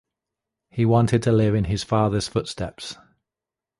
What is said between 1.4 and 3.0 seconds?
in his father's footsteps.